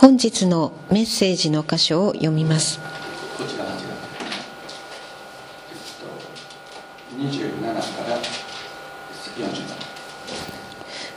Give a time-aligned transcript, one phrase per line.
[0.00, 2.78] 本日のメッセージの箇所を読みます、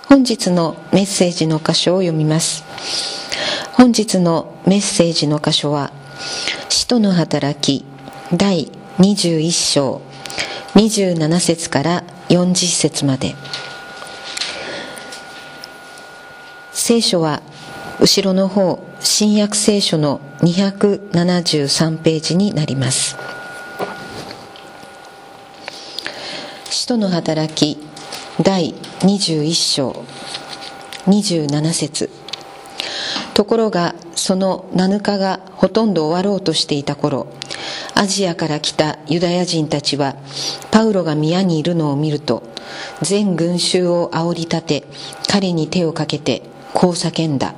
[0.07, 2.63] 本日のメッセージの箇所を読みます。
[3.73, 5.91] 本日のメッセージの箇所は
[6.67, 7.85] 使徒の働き
[8.35, 10.01] 第21章
[10.73, 13.35] 27節から40節まで。
[16.73, 17.43] 聖書は
[18.01, 23.15] 後ろの方新約聖書の273ページになります。
[26.71, 27.77] 使徒の働き
[28.41, 30.03] 第21章
[31.05, 32.09] 27節。
[33.35, 37.27] ところがその7日がほとんど終わろうとしていた頃
[37.93, 40.15] アジアから来たユダヤ人たちは
[40.71, 42.41] パウロが宮にいるのを見ると
[43.03, 44.83] 全群衆を煽り立て
[45.29, 46.41] 彼に手をかけて
[46.73, 47.53] こう叫んだ。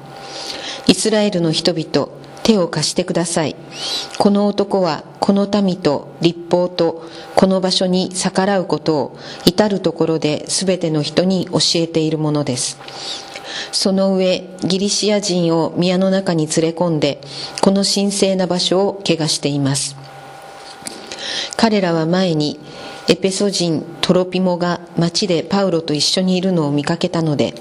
[0.87, 2.09] イスラエルの人々
[2.43, 3.55] 手を貸してください。
[4.17, 12.77] この男はこの民と立法とこの場所に逆らうことを至るところで全ての人に教えているものです。
[13.71, 17.21] その上ギリシア人を宮の中に連れ込んで
[17.61, 19.95] この神聖な場所を汚しています。
[21.55, 22.59] 彼らは前に
[23.09, 27.53] エペソ人トロピモが町でパウロと一緒にいるのを見かけたので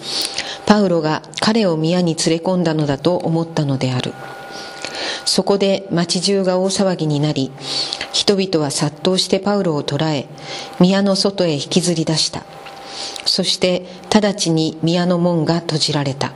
[0.67, 4.13] パウロが彼を宮に連れ込んだのだと思ったのである。
[5.25, 7.53] そこで町中が大騒ぎになり
[8.13, 10.27] 人々は殺到してパウロを捕らえ
[10.81, 12.45] 宮の外へ引きずり出した。
[13.25, 16.33] そして直ちに宮の門が閉じられた。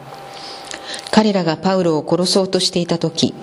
[1.10, 3.34] 彼らがパウロを殺そうとしていた時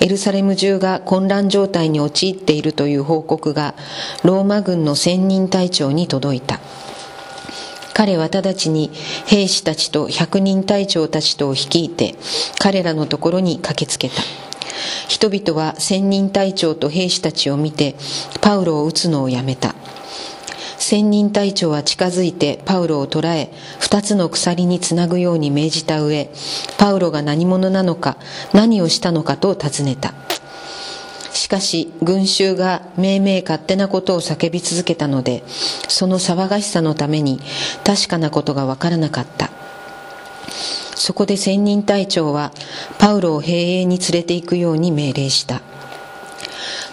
[0.00, 3.74] エルサレム中が混乱状態に陥っているという報告が
[4.22, 6.60] ローマ軍の千人隊長に届いた。
[7.94, 8.90] 彼は直ちに
[9.26, 12.16] 兵士たちと百人隊長たちとを率いて
[12.58, 14.16] 彼らのところに駆けつけた。
[15.08, 17.94] 人々は千人隊長と兵士たちを見て
[18.40, 19.74] パウロを撃つのをやめた。
[20.86, 23.50] 千人隊長は近づいてパウロを捕らえ
[23.80, 26.28] 二つの鎖につなぐように命じた上
[26.76, 28.18] パウロが何者なのか
[28.52, 30.12] 何をしたのかと尋ねた。
[31.32, 35.42] しかし群衆が命名勝手なことを叫び続けたので
[35.88, 37.40] その騒がしさのために
[37.82, 39.48] 確かなことがわからなかった。
[40.94, 42.52] そこで千人隊長は
[42.98, 45.62] パウロを兵営に連れて行くように命令した。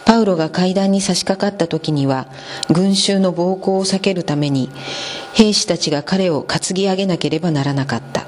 [0.05, 2.27] パウロが階段に差し掛かった時には
[2.71, 4.69] 群衆の暴行を避けるために
[5.33, 8.25] 兵士たちが彼を担ぎ上げなければならなかった。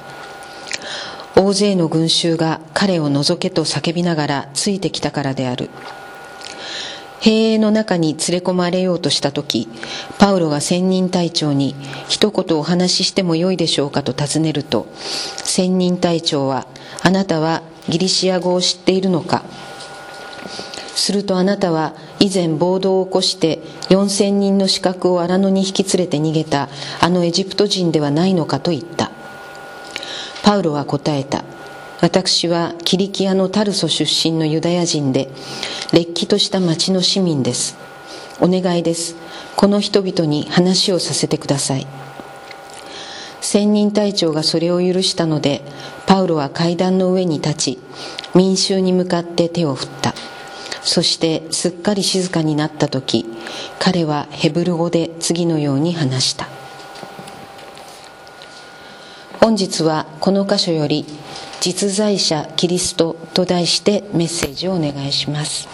[1.36, 5.70] 大勢の群衆が彼を除けと叫びながらついてきたからである。
[7.20, 9.70] 兵営の中に連れ込まれようとした時
[10.20, 11.74] パウロが千人隊長に
[12.10, 16.68] 一言お話ししてもよいでしょうかと尋ねると千人隊長は
[17.02, 19.44] あなたはギリシア語を知っているのか？
[20.96, 23.59] するとあなたは以前暴動を起こして
[23.90, 26.70] 4000人の資格を荒野に引き連れて逃げた
[27.02, 29.12] あのエジプト人ではないのかと言った。
[30.44, 31.44] パウロは答えた。
[32.02, 35.30] 私はキリキアのタルソ出身のユダヤ人で
[35.94, 37.78] れっきとした町の市民です。
[38.42, 39.16] お願いです。
[39.56, 41.88] この人々に話をさせてください。
[43.40, 45.62] 千人隊長がそれを許したので
[46.08, 47.80] パウロは階段の上に立ち
[48.34, 50.12] 民衆に向かって手を振った。
[50.84, 53.26] そしてすっかり静かになった時
[53.80, 56.48] 彼はヘブル語で次のように話した。
[59.40, 61.06] 本日はこの箇所より
[61.60, 65.68] 「実在者キリスト」と題してメッセージをお願いします。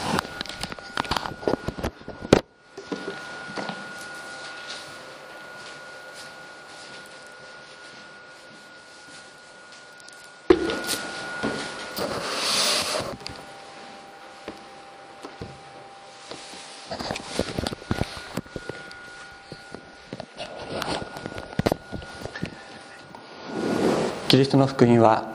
[24.40, 25.28] リストの福音は、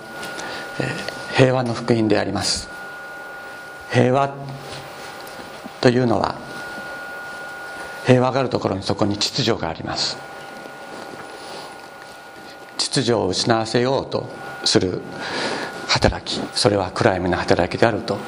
[1.36, 2.68] 平和の福音であります。
[3.90, 4.34] 平和
[5.80, 6.34] というのは
[8.06, 10.16] 平和があるところにそこに秩序があります。
[12.78, 14.28] 秩序を失わせようと
[14.64, 15.00] する
[15.86, 18.18] 働きそれは暗闇の働きであると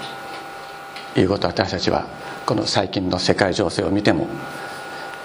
[1.16, 2.06] いうことを私たちは
[2.46, 4.28] この最近の世界情勢を見ても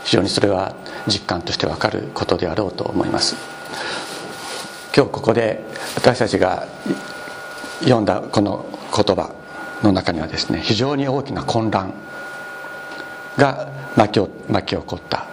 [0.06, 0.76] 非常にそれは
[1.08, 3.61] 実感として分かることであろうと思います。
[4.94, 5.64] 今日ここで
[5.96, 6.68] 私たちが
[7.80, 9.34] 読んだこの言葉
[9.84, 11.94] の中にはですね非常に大きな混乱
[13.38, 15.28] が巻き巻き起こった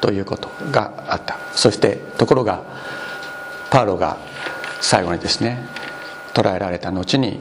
[0.00, 1.38] ということがあった。
[1.54, 2.62] そしてところが
[3.70, 4.16] パウロが
[4.80, 5.58] 最後にですね
[6.34, 7.38] 捕らえられた後に、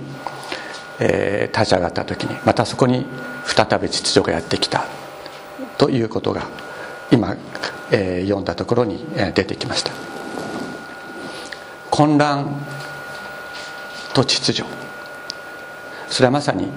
[0.99, 3.05] えー、立ち上がった時にまたそこに
[3.45, 4.85] 再び秩序がやってきた
[5.79, 6.47] ということが
[7.11, 7.35] 今、
[7.91, 9.03] えー、読んだところに
[9.33, 10.18] 出てきました。
[11.99, 12.47] 混乱
[14.13, 14.63] と秩序。
[16.07, 16.69] それはまさに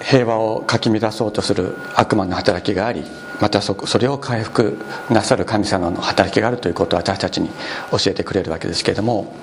[0.00, 3.02] 平和をかき乱そうとする悪魔の働きがあり
[3.40, 4.78] またそれを回復
[5.10, 7.50] なさる神様の働きがあるということを私たちに
[7.90, 9.34] 教えてくれるわけですけれども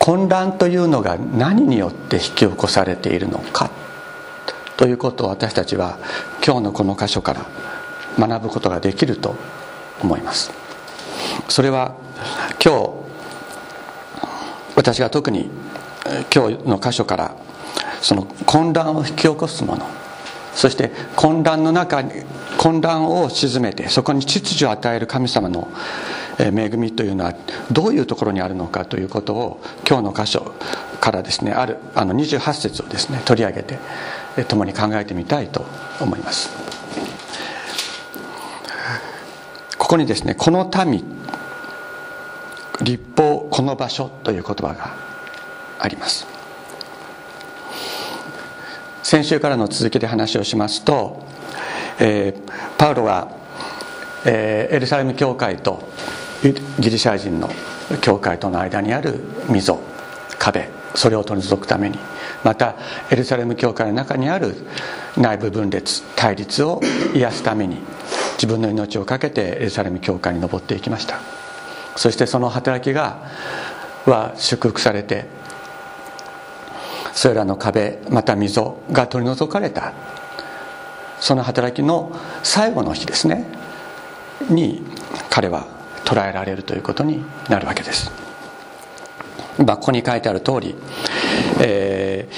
[0.00, 3.70] 混乱というのが何によって引き起こされているのか。
[4.80, 5.98] ということを私たちは
[6.42, 7.46] 今日のこの箇所から
[8.18, 9.36] 学ぶことができると
[10.02, 10.50] 思います。
[11.50, 11.96] それは
[12.64, 12.90] 今日
[14.76, 15.50] 私が特に
[16.34, 17.36] 今日の箇所から
[18.00, 19.86] その混乱を引き起こすもの
[20.54, 22.12] そして混乱の中に
[22.56, 25.68] 混乱を鎮めてそこに秩序を与える神様の
[26.38, 27.34] 恵みというのは
[27.70, 30.54] どういうところにあるのかということを今日の箇所
[31.00, 33.78] からですねあるあの28節をですね取り上げて
[34.48, 35.66] 共に考えてみたいと
[36.00, 36.50] 思います。
[39.78, 41.04] ここにですね「この民
[42.80, 44.94] 立法この場所」という言葉が
[45.78, 46.26] あります。
[49.02, 51.24] 先週からの続きで話をしますと、
[51.98, 53.28] えー、パウロは、
[54.24, 55.82] えー、エルサレム教会と
[56.42, 57.50] ギリシャ人の
[58.00, 59.80] 教会との間にある溝
[60.38, 61.98] 壁それを取り除くために
[62.44, 62.74] また
[63.10, 64.54] エルサレム教会の中にある
[65.16, 66.80] 内部分裂対立を
[67.14, 67.78] 癒すために
[68.34, 71.20] 自分の命を懸けてエルサレム教会に登っていきました。
[71.96, 73.22] そしてその働きが
[74.06, 75.26] は祝福されて
[77.12, 79.92] それらの壁また溝が取り除かれた。
[81.20, 82.10] その働きの
[82.42, 83.44] 最後の日ですね
[84.48, 84.82] に
[85.28, 85.66] 彼は
[86.04, 88.10] 捉えられるということになるわけです、
[89.58, 90.74] まあ、ここに書いてある通り、
[91.60, 92.28] え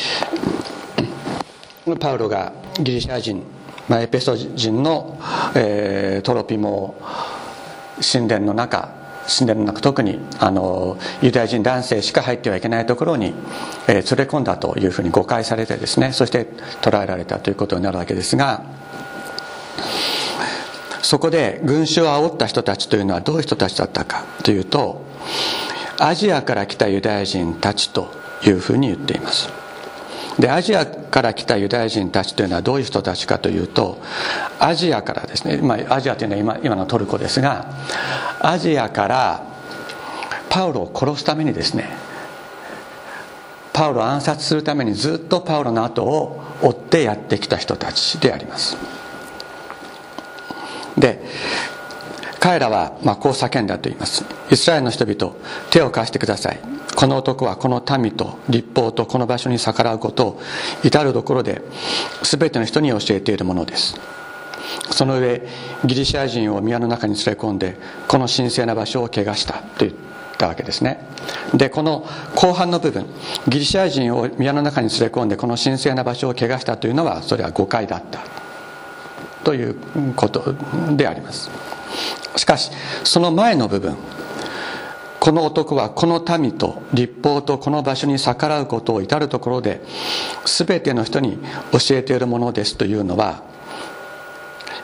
[1.86, 3.42] ー、パウロがギリシャ人、
[3.88, 5.18] まあ、エペソ人の、
[5.54, 6.94] えー、トロピモ
[8.00, 13.34] 神殿の中神殿の中特にあのユダヤ人男性しか入ってはいけないところに、
[13.88, 16.46] えー、連れ込んだというふうに誤解されてですねそして
[16.80, 18.64] 捕らえられたということになるわけですが
[21.02, 25.04] そこで群衆を煽った人たちというのはどういう人たちだったかというと
[25.98, 28.10] アジアから来たユダヤ人たちと
[28.44, 29.48] いうふうに言っています。
[30.38, 33.98] でアジアから来たユダヤ人たちというのはどういう人たちかというと
[34.58, 37.66] アジアからですね、まあ、アジアというのは今今のトルコですが
[38.40, 39.46] アジアから
[40.48, 41.90] パウロを殺すためにですね
[43.72, 48.76] パウロを暗殺するためにずっとパウロの後を追ってやってきた人たちであります。
[50.96, 51.24] で
[52.42, 54.24] 彼らはまあこう叫んだと言います。
[54.50, 55.36] イスラエルの人々
[55.70, 56.58] 手を貸してください。
[56.96, 60.42] この男はこの民と立法とこの場所に逆らうことを
[60.82, 61.62] 至る所で
[62.24, 63.94] 全ての人に教えているものです。
[64.90, 65.40] その上
[65.84, 67.76] ギリシャ人を宮の中に連れ込んで
[68.08, 69.92] この神聖な場所を汚したと言っ
[70.36, 70.98] たわけですね。
[71.54, 72.04] でこの
[72.34, 73.06] 後半の部分
[73.46, 78.18] ギリシャ人を宮の中に連れ込んでこの神聖な場所を汚したというのはそれは誤解だった。
[79.44, 79.76] という
[80.16, 80.56] こと
[80.96, 81.71] であります。
[82.36, 82.70] しかし
[83.04, 83.96] その前の部分
[85.20, 89.80] この男はこの民と立法とこの場所に逆らうことを至るところで
[90.44, 91.38] 全ての人に
[91.70, 93.42] 教えているものですというのは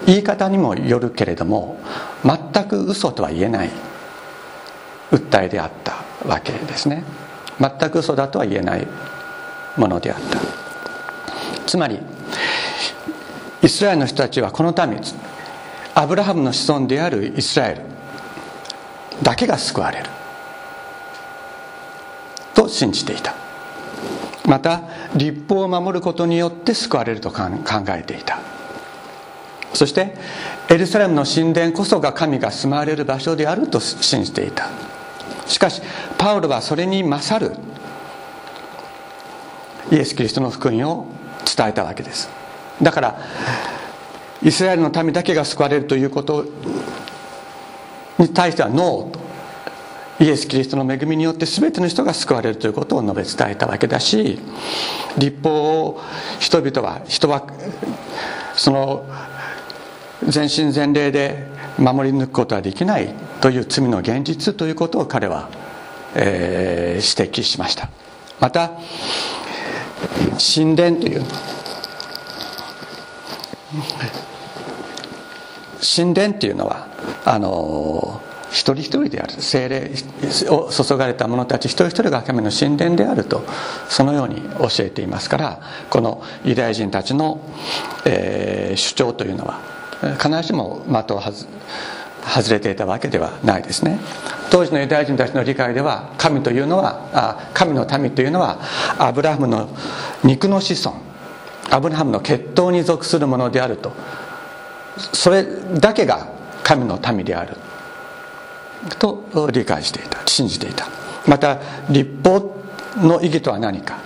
[0.06, 1.80] 言い方にもよるけれども
[2.24, 3.70] 全く嘘とは言えない
[5.10, 7.02] 訴えであったわけですね。
[7.58, 8.86] 全く嘘だとは言えない
[9.76, 10.38] ものであった。
[11.66, 11.98] つまり
[13.62, 15.00] イスラエルの人たちはこの民
[15.98, 17.82] アブラハムの子孫であるイスラエル
[19.20, 20.04] だけが救われる。
[22.54, 23.34] と信じていた。
[24.46, 24.82] また
[25.16, 27.48] 立法を守ることによって救われると考
[27.88, 28.38] えていた。
[29.74, 30.14] そして
[30.70, 34.68] エルサレムの神殿こそが神が住まわれる場所であると信じていた。
[35.46, 35.82] しかし
[36.16, 37.56] パウロはそれに勝る。
[39.90, 41.08] イエス・キリストの福音を
[41.56, 42.30] 伝えたわけです。
[42.80, 43.18] だから
[44.42, 46.44] イスラエルの民だけが救われるということ
[48.18, 49.28] に対してはノーと。
[50.20, 54.40] イエス・キリストの恵みによって全ての人が救われるということを述べ伝えたわけだし
[55.16, 56.00] 立法を
[56.40, 57.46] 人々は人は
[58.56, 59.06] その
[60.26, 61.46] 全身全霊で
[61.78, 65.48] 守り抜くことはできないという罪の現実ということを彼は、
[66.16, 67.88] えー、指摘しました。
[68.40, 68.72] また
[70.54, 71.22] 神殿という
[75.80, 76.88] 神殿っていうのは
[77.24, 78.20] あの
[78.50, 79.90] 一人一人である精霊
[80.48, 83.44] を注がれた者たち一人一人が神の神殿であると
[83.88, 85.60] そのように教えていますから
[85.90, 87.40] このユダヤ人たちの、
[88.06, 89.60] えー、主張というのは
[90.16, 93.98] 必ずしも的を外れていたわけではないですね。
[94.50, 98.58] 当時のユダヤ人たちの理解では神というのは神の民というのは
[98.98, 99.68] アブラハムの
[100.24, 101.07] 肉の子孫
[101.70, 103.92] アブラハムの血統に属するものであると。
[105.12, 105.46] それ
[105.78, 106.28] だけが
[106.62, 107.56] 神の民である。
[108.98, 110.26] と理解していた。
[110.26, 110.86] 信じていた。
[111.26, 111.58] また
[111.90, 112.54] 立法
[112.96, 113.98] の意義とは何か。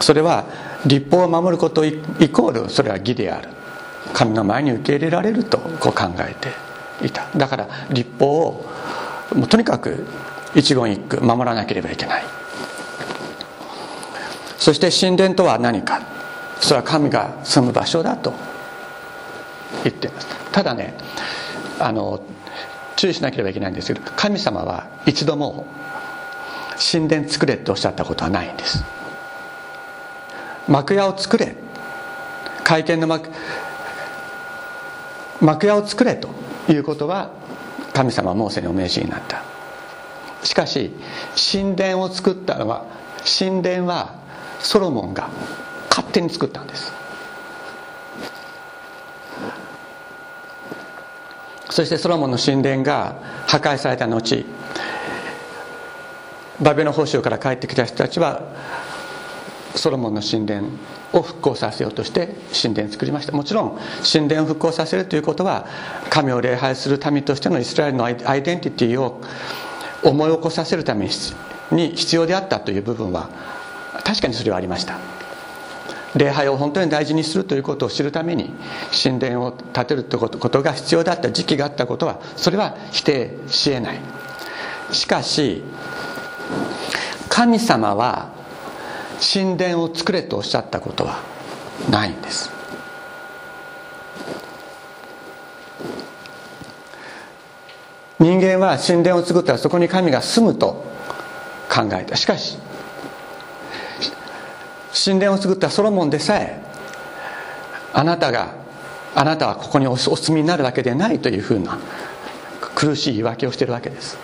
[0.00, 0.44] それは
[0.86, 1.92] 立法を守ることイ
[2.30, 3.48] コールそれは義である。
[4.12, 7.28] 神の前に受け入れられるとこう考えていた。
[7.36, 8.64] だから立法を
[9.34, 10.06] もうとにかく
[10.54, 12.24] 一言一句守らなければいけない。
[14.58, 16.21] そして神殿とは何か。
[16.62, 18.32] それは神が住む場所だと
[19.82, 20.28] 言っています。
[20.52, 20.94] ただね
[21.80, 22.22] あの
[22.94, 25.66] 注意しなければいけないんですけど神様は一度も
[26.92, 28.84] 神殿作れっておっしゃったことはないんです。
[30.68, 31.56] 幕屋を作れ。
[32.62, 33.28] 会見の幕
[35.40, 36.28] 幕屋を作れと
[36.68, 37.32] いうことは
[37.92, 39.42] 神様はモーセにお命じになった。
[40.44, 40.92] しかし
[41.52, 42.86] 神殿を作ったのは
[43.38, 44.14] 神殿は
[44.60, 45.28] ソロモンが
[45.92, 46.90] 勝手に作ったんです。
[51.68, 54.44] そしてソロモンの神殿が破壊された後
[56.60, 58.42] バベの報酬から帰ってきた人たちは
[59.74, 60.68] ソロモンの神殿
[61.12, 62.28] を復興させようとして
[62.62, 63.32] 神殿を作りました。
[63.32, 63.78] もちろん
[64.10, 65.66] 神殿を復興させるということは
[66.08, 69.20] 神を礼拝する民としてのイスラエルのアイデンティティを
[70.02, 71.08] 思い起こさせるため
[71.70, 73.30] に必要であったという部分は
[74.04, 75.21] 確かにそれはありました。
[76.14, 78.52] 礼拝を本当に大事にするということを知るために
[79.02, 84.00] 神殿を建てるということが必要だった時期があったことはそれは否定しえない。
[84.92, 85.62] しかし
[87.28, 88.30] 神様は
[89.20, 91.20] 神殿を作れとおっしゃったことは
[91.90, 92.50] ないんです。
[98.18, 100.84] 人間は神殿を作ったらそこに神が住むと
[101.68, 102.16] 考えた。
[102.16, 102.58] しかし
[104.92, 106.60] 神殿を作ったソロモンでさえ
[107.92, 108.54] あなたが
[109.14, 111.78] あなたはここにお住みになるわけでないというふうな
[112.74, 114.16] 苦しい言い訳をしているわけです。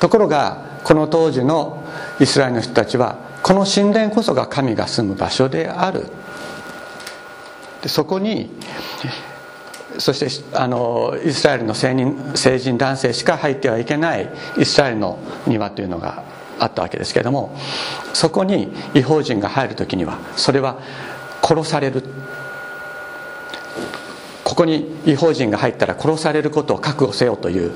[0.00, 1.82] ところがこの当時の
[2.20, 6.06] イスラエルの人たちはこの神殿こそが神が住む場所である。
[7.82, 8.50] でそこに
[9.98, 16.22] そしてあのイスラエルの成人成人男性しか入ってはいけないイスラエルの庭というのが
[16.58, 17.56] あったわけですけれども
[18.12, 20.78] そこに違法人が入る時にはそれは
[21.42, 22.02] 殺される。
[24.44, 27.72] ここに違法人が入ったら殺されることを覚悟せよという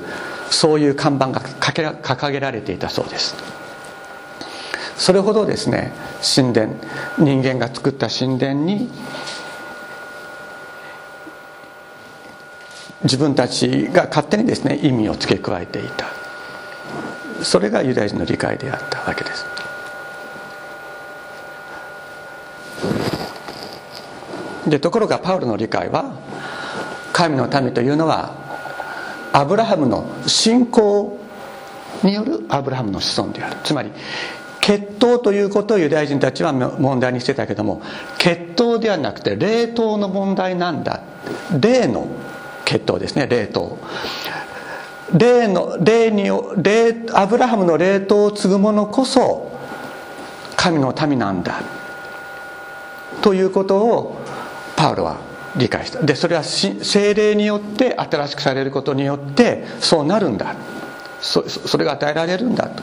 [0.50, 3.34] そういう看板が掲げられていたそうです。
[4.96, 6.75] それほどですね神殿
[7.18, 8.90] 人間が作った神殿に
[13.02, 16.20] 自分たちが勝手にですね意味を付け加えていた。
[17.42, 19.44] それがユダヤ人の理解であったわけです。
[24.66, 26.14] でところがパウロの理解は
[27.12, 28.35] 神の民というのは
[29.32, 31.18] アブラハムの信仰
[32.02, 33.56] によるアブラハムの子孫である。
[33.64, 33.90] つまり
[34.61, 37.82] 血統ということをユダヤ人たちは問題にしてたけども
[38.18, 41.02] 血統ではなくて霊統の問題なんだ。
[41.59, 42.06] 霊の
[42.64, 43.78] 血統ですね霊統。
[45.17, 46.25] 霊の霊に
[46.57, 49.50] 霊アブラハムの霊統を継ぐ者こそ
[50.57, 51.62] 神の民なんだ。
[53.23, 54.17] ということを
[54.76, 55.19] パウロは
[55.57, 56.02] 理解した。
[56.02, 60.55] でそれは精霊によって新しくされることによってそうなるんだ。
[61.21, 62.83] そそれが与えられるんだと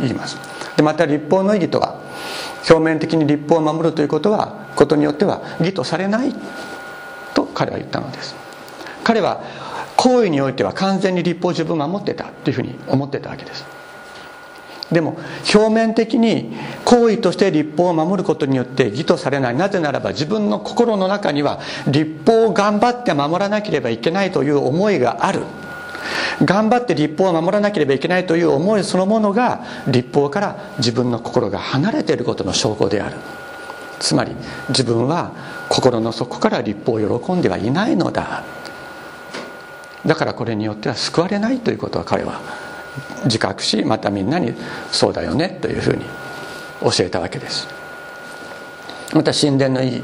[0.00, 0.36] 言います。
[0.76, 2.00] でまた立法の意義とは
[2.68, 6.34] 表面的に立法を守るということはことによっては義とされない
[7.34, 8.34] と彼は言ったのです。
[9.04, 9.42] 彼は
[9.98, 13.66] 行為においては完全に立法を自分守ってたというふうに思ってたわけです。
[14.92, 15.18] でも
[15.52, 19.56] 表面的に行為として立法を守ることによって義とされない。
[19.56, 25.42] なぜならば自分の心の中には立法を頑張って守らなければいけないという思いがある。
[26.44, 33.16] 頑張って立法を守らなければいけないという思いそのものが立法から自分の心が離れていることの証拠である。
[33.98, 34.32] つまり
[34.68, 35.32] 自分は
[35.68, 38.44] 心の底から立法を喜んではいないのだ。
[40.06, 42.40] だからこれによっては救われないということは彼は
[43.24, 44.54] 自覚しまたみんなに
[44.90, 46.04] そうだよねというふうに
[46.82, 47.66] 教えたわけです。
[49.12, 50.02] また神殿の意義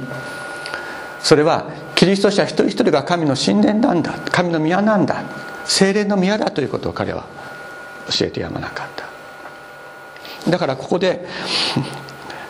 [1.22, 5.22] それはキリスト者一人一人が神の神殿なんだ神の宮なんだ
[5.64, 7.24] 精霊の宮だということを彼は
[8.10, 10.50] 教えてやまなかった。
[10.50, 11.26] だからここで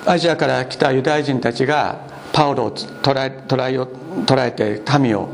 [0.07, 2.01] アジアから来たユダヤ人たちが
[2.33, 3.79] パウロを捕らえ捕らえ
[4.27, 5.33] 捕らえて民を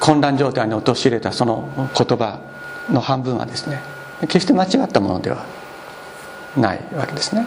[0.00, 2.40] 混乱状態に陥れたその言葉
[2.90, 3.80] の半分はですね
[4.22, 5.46] 決して間違ったものでは
[6.56, 7.46] ないわけですね。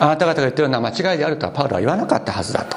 [0.00, 2.76] あなた方が言ってるのは間違いであるとはパウロは言わなかったはずだと。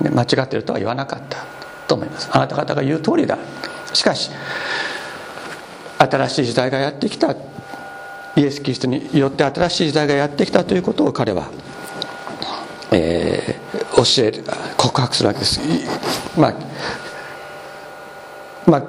[0.00, 1.44] 間違ってるとは言わなかった
[1.86, 2.28] と思います。
[2.32, 3.38] あなた方が言う通りだ。
[3.92, 4.30] しかし
[5.98, 7.34] 新しい時代がやってきた。
[8.36, 11.50] イエス・キリストによって新しい時代がやってきたということを彼は、
[13.96, 14.44] 教える
[14.76, 15.60] 告白するわけです。
[16.38, 16.54] まあ
[18.66, 18.82] まあ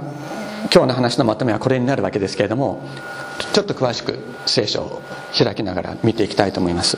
[0.73, 2.81] 今日の話のまとめはこれになるわけですけれども
[3.53, 5.01] ちょっと詳しく聖書を
[5.37, 6.97] 開きながら見ていきたいと思います。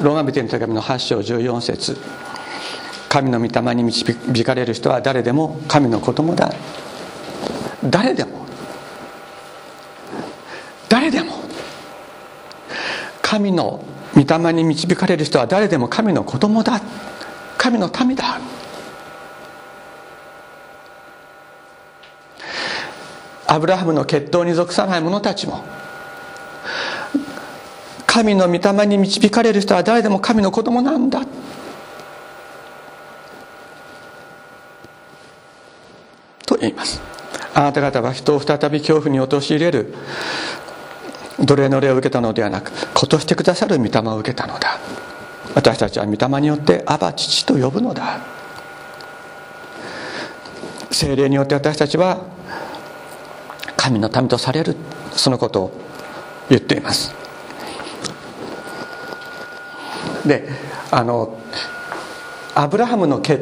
[0.00, 1.96] ローマ人の手紙の8章14節。
[3.08, 6.52] 神の御霊に導かれる人は誰でも神の子供だ。
[7.84, 8.44] 誰でも。
[10.88, 11.34] 誰でも。
[13.22, 13.84] 神の
[14.14, 16.80] 御霊に導かれる人は誰でも神の子供だ。
[17.58, 18.40] 神の民だ。
[23.46, 25.62] アブラハムの血統に属さない者たちも
[28.06, 31.26] 神の御霊に導かれる人は誰でも神の子供なんだ。
[36.46, 37.00] と言います。
[37.54, 39.94] あなた方は人を再び恐怖に陥れる。
[41.38, 44.78] 奴隷の霊を受けたのではなく子としてくださる御霊を受けたのだ。
[45.54, 48.20] 私たちは御霊によって「アバ父」と呼ぶのだ。
[50.90, 52.18] 精霊によって私たちは
[53.76, 54.76] 神の民とされる。
[55.12, 55.72] そのことを
[56.48, 57.14] 言っています。
[60.26, 60.48] で
[60.90, 61.36] あの
[62.54, 63.40] アブラハムの血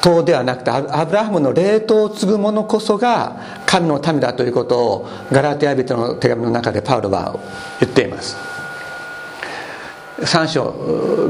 [0.00, 3.36] 統ではなくてアブラハムの霊統を継ぐ者こそが
[3.66, 7.38] 神の民だということをガラテヤ人の手紙の中でパウロは
[7.80, 8.36] 言っています。
[10.18, 10.70] 3章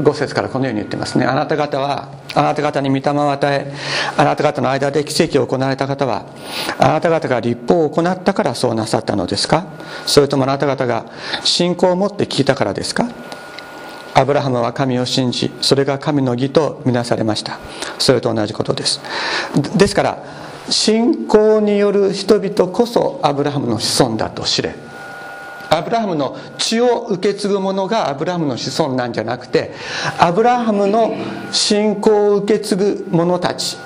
[0.03, 1.25] 5節からこのように言ってますね。
[1.25, 3.71] あなた方はあなた方に御霊を与え
[4.17, 6.25] あなた方の間で奇跡を行われた方は
[6.79, 9.67] あなた方が立法を行ったからそうなさったのですか？
[10.07, 11.05] それともあなた方が
[11.43, 13.07] 信仰を持って聞いたからですか？
[14.13, 17.59] アブラハムは神を信じそれが神の義とみなされました。
[17.97, 19.01] それと同じことです。
[19.75, 20.23] ですから
[20.69, 24.75] 信仰による人々こそアブラハムの子孫だと知れ。
[25.71, 29.75] アブラハムの血を受け継ぐ者がアブラハムの子孫なんじゃなくて
[30.17, 31.13] アブラハムの
[31.51, 33.77] 信仰を受け継ぐ者たち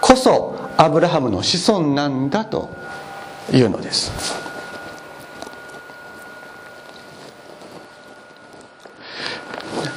[0.00, 2.70] こそアブラハムの子孫なんだと
[3.52, 4.49] いうのです。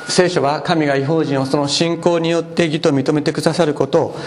[0.07, 4.19] 聖書は神が違法人をその信仰によって義と認めてくださることを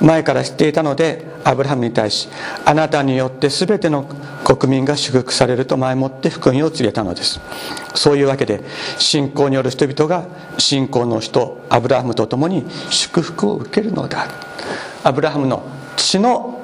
[0.00, 2.28] 前から知っていたのでアブラハムに対し
[2.64, 4.04] あなたによって全ての
[4.44, 7.40] 国民が祝福されると前もって福音を告げたのです。
[7.94, 8.62] そういうわけで
[8.98, 10.26] 信仰による人々が
[10.58, 14.26] 信仰の人アブラハムと共に祝福を受けるのだ。
[15.04, 15.62] アブラハムの
[15.96, 16.62] 血の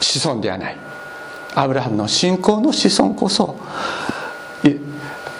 [0.00, 0.76] 子孫ではない。
[1.54, 3.56] アブラハムの信仰の子孫こそ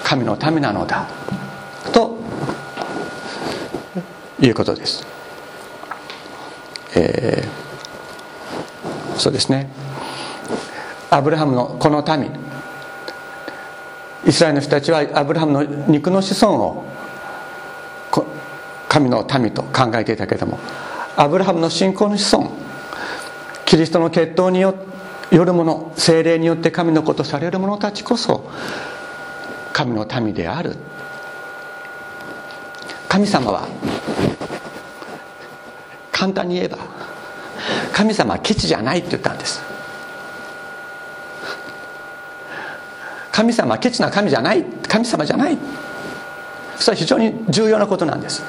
[0.03, 1.07] 神のためなのだ。
[1.93, 2.17] と
[4.41, 5.07] いうことです。
[6.95, 9.69] えー、そうですね。
[11.11, 12.31] アブラハムのこの民。
[14.27, 16.85] イスラエルの人たちはアブラハムの肉の子孫を
[18.89, 20.59] 神の民と考えていたけれども
[21.17, 22.51] アブラハムの信仰の子孫
[23.65, 24.75] キリストの血統によ
[25.31, 28.51] る者精霊によって神の子とされる者たちこそ
[29.73, 30.77] 神の民である。
[33.21, 33.69] 神様は
[36.11, 36.79] 簡単に言えば
[37.93, 39.61] 神様はケチじゃないって言ったんです。
[43.31, 45.59] 神様はケチな神じゃない神様じゃない。
[46.79, 48.43] それは非常に重要なことなんです。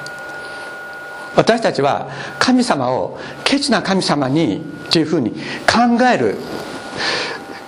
[1.36, 6.38] 私たちは神様をケチな神様にというふうに考える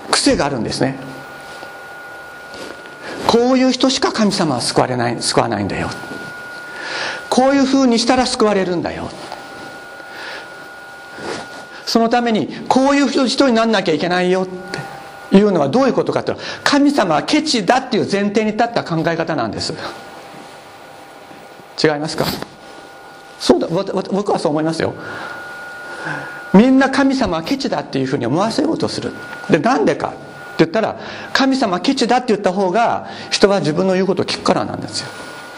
[0.10, 0.98] 癖があるんですね。
[3.28, 5.90] こういう人しか神様は救われない救わないんだよ。
[7.34, 9.10] こういうふうにしたら救われるんだよ。
[11.84, 14.84] そのためにこういう人になんなきゃいけないよって。
[15.36, 19.74] いうのはどういうことかっていうと神様はケチだっていう前提に立った考え方なんです。
[21.84, 22.26] 違いますか？
[23.40, 23.68] そうだ。
[23.68, 24.94] 僕はそう思いますよ。
[26.54, 29.12] みんな神様はケチだっていうふうに思わせようとする。
[29.50, 30.10] でなんでか？
[30.10, 30.18] って
[30.60, 31.00] 言ったら
[31.34, 35.08] 神様ケチだって言った方が人は自分の言うことを聞くからなんですよ。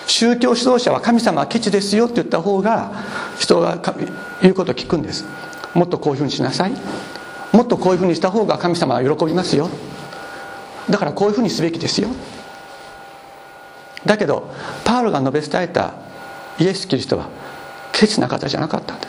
[0.07, 2.91] 宗教指導者は神様はケチですよって言った方が
[3.39, 3.77] 人が
[4.41, 5.25] 言うことを聞くんです。
[5.73, 6.73] もっとこういうふうにしなさい。
[7.51, 9.69] もっとこういうふうにした方が神様は喜びますよ。
[10.89, 12.09] だからこういうふうにすべきですよ。
[14.05, 14.51] だけど
[14.83, 15.93] パウロが述べ伝えた
[16.59, 17.27] イエス・キリストは
[17.91, 19.07] ケチな方じゃなかったんだ。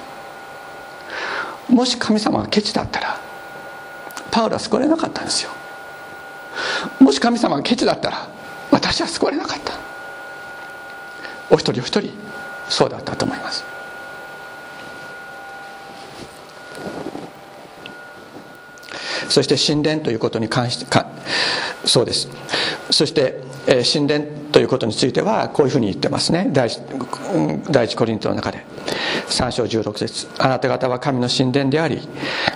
[1.69, 3.21] もし神様がケチだったら
[4.31, 5.51] パウロは救われなかったんですよ。
[7.01, 8.29] もし神様がケチだったら
[8.71, 9.86] 私は救われなかった。
[11.51, 12.11] お一人お一人
[12.69, 13.65] そうだったと思います。
[19.29, 21.07] そして神殿ということに関してか
[21.85, 22.29] そうです。
[22.91, 26.49] そして、えー、神殿ということについてはこういうふうに言ってますね。
[26.53, 26.81] 第一
[27.71, 28.65] 第一コリントの中で。
[29.29, 30.29] 3章16節。
[30.39, 32.01] あなた方は神の神殿であり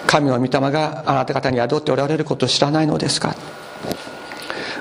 [0.07, 3.35] 神の御霊があなた方に宿っておられることを知らないのですか？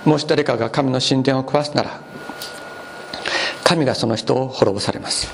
[0.06, 2.00] もし誰かが神の神殿を壊すなら
[3.70, 5.32] 神がその人を滅ぼされます。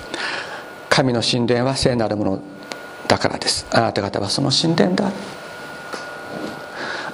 [0.89, 2.41] 神の神殿は聖なるもの
[3.07, 3.65] だからです。
[3.71, 5.09] あなた方はその神殿だ。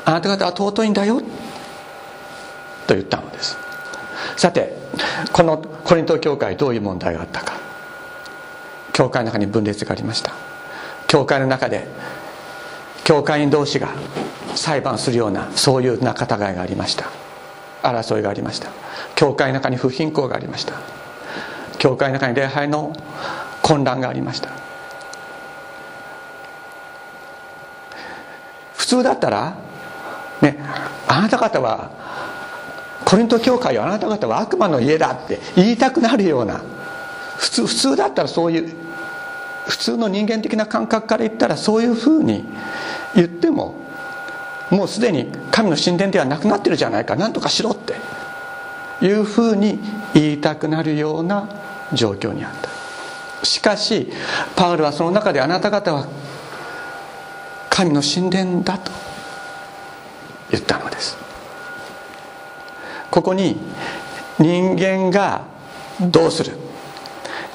[0.04, 1.22] あなた方は尊いんだよ。
[2.88, 3.56] と言ったのです。
[4.36, 4.76] さて
[5.32, 7.60] このコリント教会どういう問題があったか。
[8.92, 10.34] 教会の中に分裂がありました。
[11.06, 11.86] 教会の中で
[13.04, 13.90] 教会員同士が
[14.56, 17.12] 裁判するようなそういう仲違いがありました。
[17.84, 18.72] 争いがありました。
[19.14, 21.01] 教会の中に不貧困がありました。
[21.82, 22.94] 教会の中に礼拝の
[23.64, 24.50] 混乱がありました。
[28.76, 29.58] 普通だったら
[30.44, 30.60] ね
[31.08, 31.90] あなた方は
[33.04, 36.62] コリント教会はあなた方は悪魔の家だって言いたくなるような
[37.38, 38.76] 普通普通だったらそういう
[39.66, 42.46] 普通の人間的な感覚から言ったらそういうふうに
[43.16, 43.74] 言っても
[44.70, 47.96] もうすでに神の神殿ではなくなってるじゃないか何とかしろって
[49.04, 49.80] いうふうに
[50.14, 53.46] 言いたくなるような状況にあった。
[53.46, 54.12] しかし
[54.56, 56.08] パウルはその中であなた方は
[57.70, 58.92] 神の神殿だと
[60.52, 61.18] 言ったのです。
[63.10, 63.58] ここに
[64.40, 65.46] 人間が
[66.00, 66.56] どうする？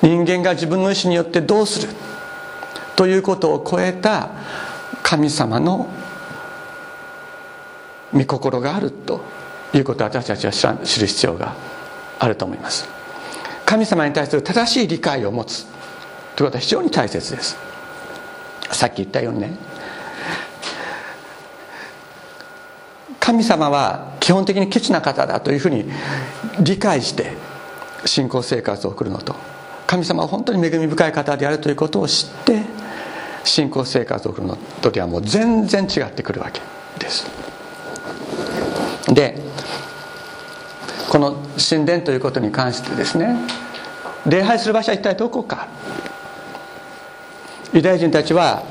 [0.03, 1.93] 人間が自分の意思によってどうする？
[2.97, 4.31] ということを超えた
[5.03, 5.89] 神様の
[8.13, 9.21] 御心があると
[9.75, 11.55] いうことを私たちは知る必要が
[12.19, 12.96] あると思います。
[13.67, 15.67] 神様に対する正しい理解を持つ。
[16.37, 17.59] ということは非常に大切です。
[18.71, 19.51] さっき言ったようにね。
[23.19, 25.85] 神様は基本的にケチな方だというふうに
[26.61, 27.33] 理解して
[28.05, 29.35] 信仰生活を送るのと。
[29.87, 32.63] 神様は本当に恵み深い方であるということを知って
[33.43, 36.61] 信仰生活を送るのとではもう全然違ってくるわけ
[36.99, 37.27] です。
[39.09, 39.41] で
[41.09, 43.37] この神殿ということに関してですね。
[44.27, 45.69] 礼拝する場所は一体どこか。
[47.73, 48.65] ユダヤ人たちは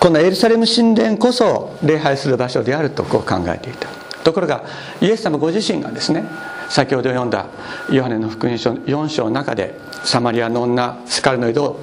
[0.00, 3.88] このエルサレム神殿こそ礼拝する場所であるとこう考えていた。
[4.24, 4.64] ところが
[5.00, 6.24] イエス様ご自身がですね
[6.68, 7.46] 先ほど読んだ
[7.90, 11.78] ヨハネの福音書4章の中でサマリアの女スカルの井戸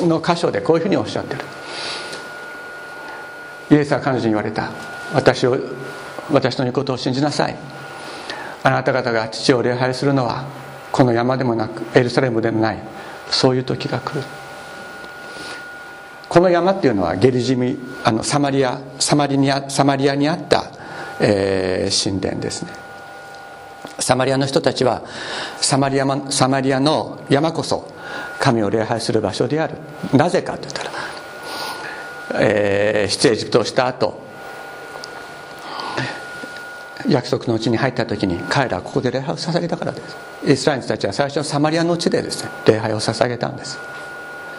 [0.00, 1.40] の箇所でこういうふうにおっしゃってる。
[3.70, 4.70] イエスは彼女に言われた。
[5.14, 5.56] 私を
[6.30, 7.73] 私の言うことを信じなさい。
[8.64, 10.46] あなた方が父を礼拝するのは
[10.90, 12.78] この山でもなくエルサレムでもない
[13.30, 14.22] そういう時が来る。
[16.30, 20.64] この山っていうのはゲリジミあのサマリアサマリにサマリアにあった、
[21.20, 22.72] えー、神殿ですね。
[23.98, 25.02] サマリアの人たちは
[25.60, 27.86] サマリアサマリアの山こそ
[28.40, 29.76] 神を礼拝する場所である。
[30.14, 30.90] なぜかと言ったら、
[32.40, 34.24] えー、出エジプトをした後
[37.08, 40.16] 約束のうちに入った時に彼らはここで礼拝を捧げたからです。
[40.46, 43.78] イスラエル人たちは最初のサマリアの地でですね礼拝を捧げたんです。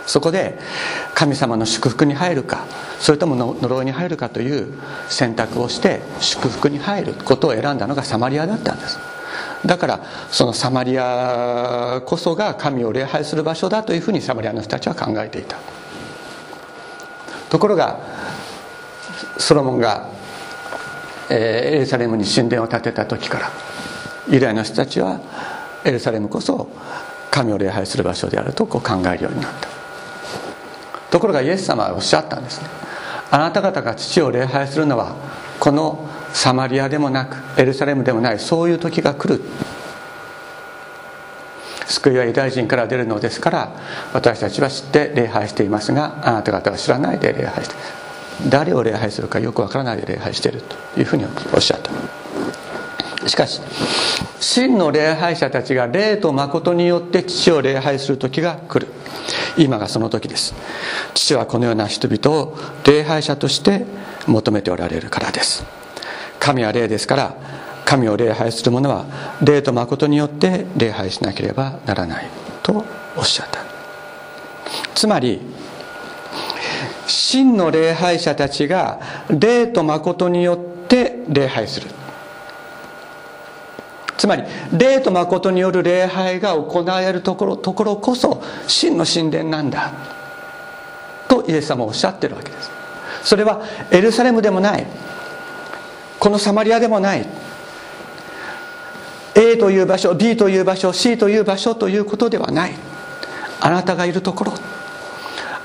[0.05, 0.59] そこで
[1.15, 2.65] 神様の祝福に入るか
[2.99, 4.71] それとも呪いに入るかという
[5.09, 8.99] 選択をして祝福に入ることを選んだのがサマリアだったんです。
[9.65, 15.57] だからそのサマリアこそが神を礼拝する場所だというふうにサマリアの人たちは考えていた。
[17.49, 17.99] ところが
[19.37, 20.09] ソロモンが
[21.29, 23.51] エルサレムに神殿を建てた時から
[24.29, 25.19] ユダヤの人たちは
[25.83, 26.69] エルサレムこそ
[27.31, 29.69] 神を礼拝する場所であるとこう考えるようになった。
[31.11, 32.67] ところがイエス様はおっしゃったんですね。
[33.31, 35.15] あなた方が父を礼拝するのは
[35.59, 39.41] このサマリアでもなくエルサレムでもないそういう時が来る。
[41.87, 43.71] 救いはユダヤ人から出るのですから
[44.13, 47.75] 私たちは知って礼拝していますがあなた方は知らないで礼拝して
[48.49, 51.91] 誰を礼拝するかよくわからないで礼拝しているというふうにおっしゃった。
[53.27, 53.59] しかし
[54.39, 58.91] 真の礼拝者たちが霊と誠によって父を礼拝する時が来る。
[59.57, 60.53] 今がその時です。
[61.13, 63.85] 父はこのような人々を礼拝者として
[64.27, 65.65] 求めておられるからです。
[66.39, 67.35] 神は霊ですから
[67.85, 69.05] 神を礼拝する者は
[69.41, 72.27] 霊と誠によって礼拝しなければならない
[72.61, 72.83] と
[73.15, 73.61] おっしゃった。
[74.93, 75.41] つまり
[77.07, 81.87] 真の礼拝者たちが霊と誠によって礼拝する。
[84.17, 89.91] つまり霊と誠による礼拝が行われるところところこそ真の神殿なんだ。
[91.27, 92.71] とイエス様はおっしゃってるわけです。
[93.23, 94.85] それはエルサレムでもない。
[96.19, 97.25] このサマリアでもない。
[99.35, 102.73] A という場所 B という場所 C という場所ということではない。
[103.59, 104.53] あなたがいるところ。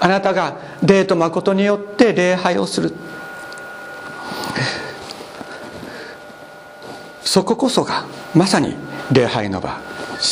[0.01, 2.93] あなたが霊と誠によって礼拝をする。
[7.23, 8.75] そここそがまさに
[9.13, 9.79] 礼拝の場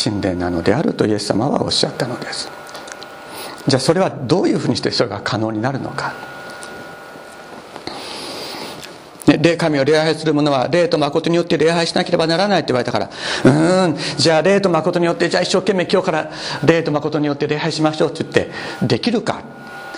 [0.04, 2.50] 神殿なのであるとイエス様はおっしゃったのです。
[3.66, 6.14] じゃあそれはどういうふうにしてそれが可能になるのか。
[9.36, 13.10] 霊神を礼拝する者は霊と誠によって礼拝しなければならないって言われたから
[13.44, 16.30] うんじゃあ霊と誠によってじゃあ一生懸命今日から
[16.64, 18.34] 霊と誠によって礼拝しましょうって言っ
[18.80, 19.42] てできるか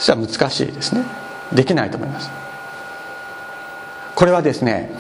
[0.01, 1.05] それは難しいですね。
[1.53, 2.31] できないと思います。
[4.17, 4.91] これはですね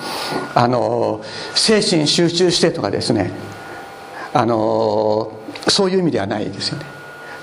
[0.54, 1.22] あの
[1.54, 3.32] 精神集中してとかですね
[4.32, 5.32] あの
[5.68, 6.84] そういう意味ではないですよね。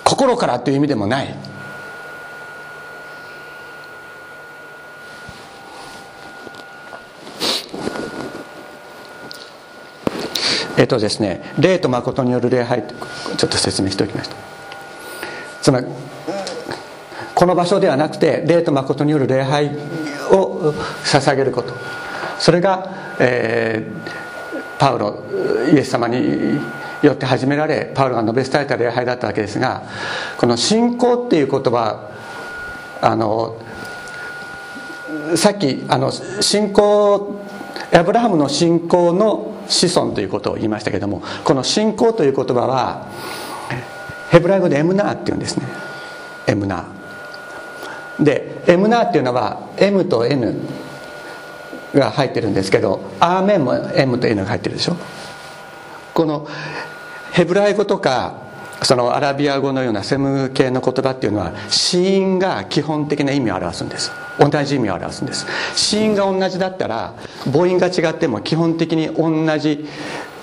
[0.03, 1.35] 心からという意味でもない。
[10.77, 12.83] えっとですね霊と誠による礼拝
[13.37, 14.35] ちょっと説明しておきました
[15.59, 15.87] つまり
[17.37, 19.67] この場所ではなくて霊と誠による礼拝
[20.31, 20.73] を
[21.03, 21.71] 捧げること。
[22.39, 25.23] それが、えー、パウロ
[25.71, 26.59] イエス様に
[27.03, 29.83] よって始められパウロが述べ伝えた礼拝だったわけですが
[30.37, 32.09] この信仰っていう言葉
[33.01, 33.61] あの
[35.35, 37.39] さっきあの信仰
[37.93, 43.07] アブラハムの信仰の子孫ということを言いましたけどもこの信仰という言葉は
[44.31, 45.67] ヘブライ語でエムナーっていうんですね。
[46.47, 46.96] エムナー。
[48.19, 50.55] でエムナーっていうのは M と N
[51.93, 54.95] が入ってるんですけどアーメンも M と N が入ってるでしょ。
[56.13, 56.47] この
[57.31, 58.47] ヘブライ語とか
[58.83, 64.11] そのアラビア語のようなセム系の言葉っていうのは子音が基本的な意味を表すんです。
[64.39, 65.47] 同じ意味を表すんです。
[65.75, 67.13] 子音が同じだったら
[67.51, 69.87] 母音が違っても基本的に同じ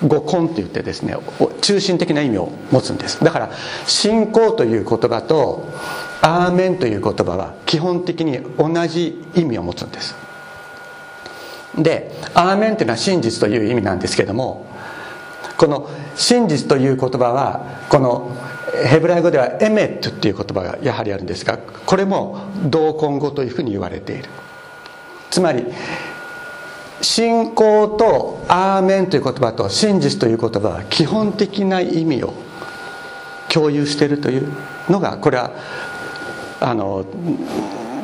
[0.05, 1.15] 語根って言ってですね
[1.61, 3.23] 中心的な意味を持つんです。
[3.23, 3.51] だから
[3.87, 5.69] 信仰という言葉と
[6.25, 10.15] アーメンという言葉は基本的に同じ意味を持つんです。
[11.77, 14.65] でアーメンっていうのは真実という意味なんですけども
[15.55, 18.35] この真実という言葉はこの
[18.87, 24.29] ヘブライ語ではエメットっていう言葉がやはりあるんですがこれも同根語というふうに言われている。
[25.29, 25.63] つまり
[27.01, 32.33] 信仰とアーメンという言葉と真実という言葉は基本的な意味を
[33.47, 34.51] 共有しているという
[34.89, 35.51] のがこれは
[36.65, 37.05] あの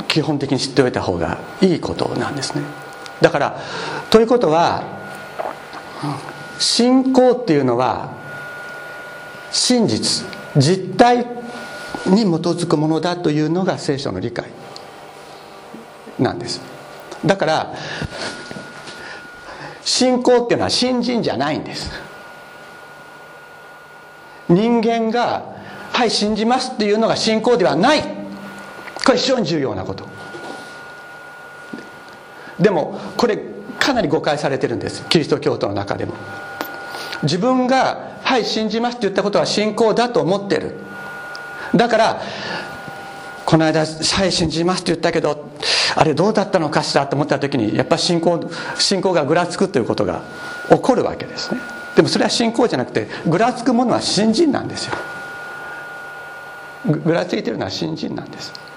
[0.08, 2.62] 基本的に知っておいた方がいいことなんですね。
[3.20, 3.60] だから
[4.12, 4.84] ということは
[6.60, 8.14] 信仰っていうのは
[9.52, 11.26] 真実実体
[12.06, 14.46] に基づくものだというのが聖書の理解。
[16.20, 16.62] なんです。
[17.26, 17.74] だから
[19.84, 21.90] 信仰っていうのは信心じゃないんです。
[24.50, 25.46] 人間が
[25.92, 28.21] 「はい信じます」っていうのが信仰ではない。
[29.12, 30.08] これ非常に重要なこと。
[32.58, 33.38] でもこれ
[33.78, 35.06] かなり誤解されてるんです。
[35.10, 36.14] キリスト教徒の中でも。
[37.24, 40.76] 自分が「はい信じます」って言ったことは信仰だと思ってる。
[41.76, 42.22] だから
[43.46, 45.50] この間「はい信じます」って言ったけど
[45.94, 48.40] あれどうだったのかしらと思った時にやっぱ信仰
[48.78, 50.22] 信仰がぐらつくということが
[50.70, 51.60] 起こるわけですね。
[51.98, 54.96] でもそれは信仰じゃなくてぐらつくものは信心なんですよ。
[56.86, 58.71] ぐらついてるのは信心なんです。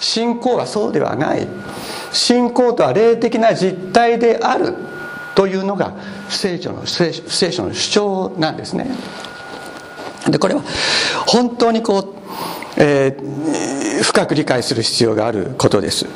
[0.00, 1.46] 信仰はそうではない。
[2.12, 4.74] 信仰とは霊的な実体である
[5.34, 5.94] というのが
[6.28, 8.90] 聖書の聖書の主張なんですね。
[10.28, 10.62] でこれは
[11.26, 12.14] 本当にこう、
[12.76, 16.06] えー、深く理解する必要があることです。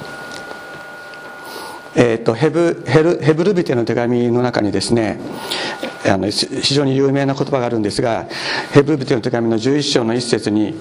[1.97, 5.21] えーと、ヘブヘルヘブルビテの手紙の中にですね
[6.05, 8.27] あの非常に有名な言葉があるんですが
[8.73, 10.75] ヘブルビテの手紙の11章の一節に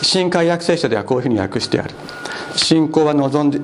[0.00, 1.94] 新海訳聖書ではこういうふうに訳してある。
[2.56, 3.60] 信仰は望んで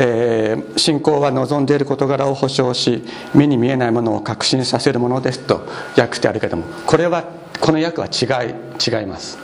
[0.00, 3.02] えー、信仰は望んでいる事柄を保証し
[3.34, 7.24] 目に見えないものを確信させるものですと訳してあるけどもこれは
[7.60, 9.38] この訳は違い違います。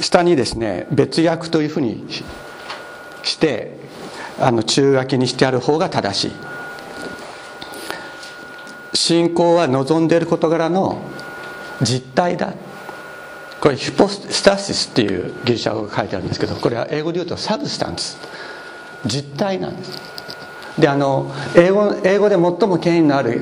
[0.00, 2.04] 下にですね別訳というふうに
[3.22, 3.76] して
[4.40, 6.32] あの中書きにしてある方が正しい。
[8.94, 11.00] 信仰は望んでいる事柄の
[11.82, 12.54] 実態だ。
[13.64, 18.18] これヒポスタシスっていうギリシャ語が書いてあるんですけどこれは英語で言うとサブスタンス。
[19.06, 19.98] 実体なんです。
[20.78, 23.40] であの英語英語で最も権威のある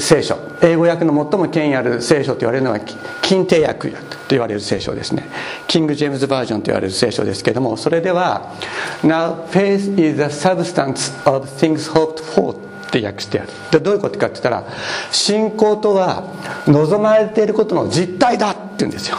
[0.00, 0.36] 聖書。
[0.62, 2.80] 英語訳の最も権威ある聖書と言われるのは
[3.22, 3.96] 近帝訳と
[4.30, 5.28] 言われる聖書ですね。
[5.68, 8.52] キング・ジェームズ・バージョンと言われる聖書ですけれどもそれでは
[9.06, 12.56] 「Now faith is the substance of things hoped for」
[12.98, 13.48] って訳してある。
[13.70, 14.64] でどういうことかって言ったら
[15.10, 16.24] 信仰とは
[16.66, 19.16] 望まれていることの実態だって言うんですよ。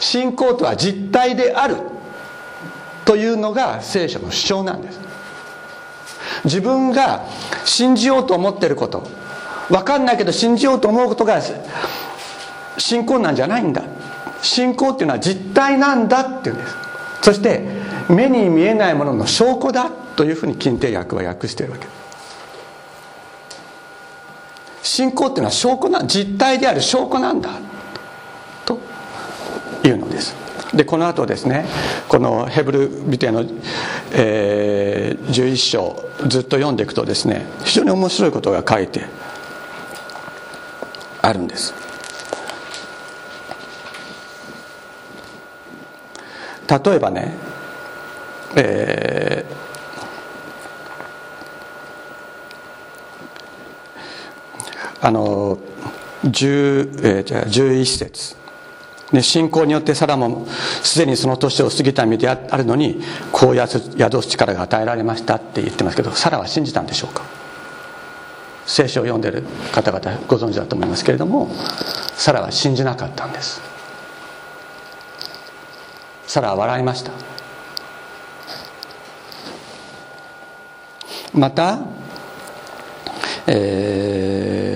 [0.00, 1.76] 信仰とは実態である
[3.04, 5.00] というのが聖書の主張なんです。
[6.44, 7.24] 自分が
[7.64, 9.06] 信じようと思ってること
[9.68, 11.40] 分かんないけど信じようと思うことが
[12.78, 13.84] 信仰なんじゃないんだ。
[14.42, 16.74] 信仰っていうのは実体なんだっていうんです。
[17.22, 17.62] そして
[18.08, 21.86] 目に見えないものの証拠だというふうに近帝訳は訳しているわけ。
[21.86, 22.02] です
[24.92, 27.58] 信仰っていうのは証拠な実体である証拠なんだ
[28.66, 28.78] と
[29.84, 30.36] いうのです。
[30.74, 31.64] でこの後ですね
[32.08, 33.42] このヘブルビテの、
[34.12, 39.06] えー、11章ずっと読んでいくとですね非常に面白いことが書いて
[41.22, 41.72] あるんです。
[46.68, 47.34] 例えばね、
[48.56, 49.31] え
[55.02, 55.58] あの
[56.24, 58.36] 10、えー、じゃあ11節。
[59.12, 60.46] で信仰によってサラも
[60.82, 67.22] すでにその年を過ぎた身であるのにこう宿す力が与えられましたって言ってますけどサラは信じたんでしょうか？
[68.64, 71.50] 聖書を読んでる方々ご存知だと思いますけれども
[72.14, 73.60] サラは信じなかったんです。
[76.26, 77.12] サラは笑いました。
[81.34, 81.80] また
[83.46, 84.71] えー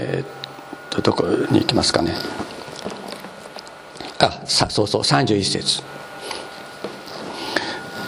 [0.00, 0.26] えー、っ
[0.90, 2.14] とどこに行きますかね？
[4.20, 5.82] あさそうそう31節。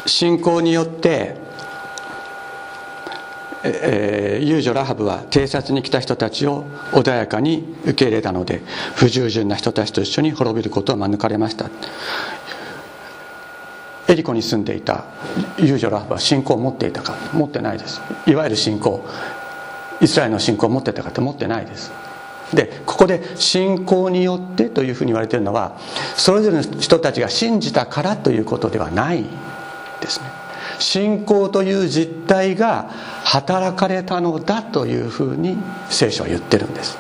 [0.07, 1.37] 信仰によって
[3.63, 8.63] えー、遊女ラハブは偵察に来た人たちを穏やかに受け入れたので
[8.95, 11.69] 不従順な人たちと一緒に滅びることを免れました。
[14.09, 15.05] エリコに住んでいた
[15.59, 17.15] 遊女ラハブは信仰を持っていたか？
[17.35, 18.01] 持ってないです。
[18.27, 19.05] いわゆる信仰
[20.01, 21.93] イスラエルの信仰を持ってたかって持ってないです。
[22.55, 25.79] でここで信仰によってというふうに言われてるのは
[26.17, 29.25] それぞれの人たちが信じたからということではない
[30.01, 30.27] ですね。
[30.79, 32.91] 信仰という実態が
[33.25, 35.57] 働かれたのだというふうに
[35.91, 36.99] 聖書は言ってるんです。